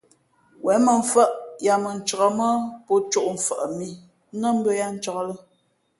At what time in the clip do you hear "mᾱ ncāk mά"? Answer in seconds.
1.83-2.47